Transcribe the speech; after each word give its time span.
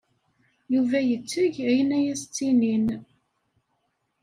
Yuba 0.73 0.99
yetteg 1.09 1.53
ayen 1.67 1.95
ay 1.97 2.07
as-ttinin. 2.13 2.85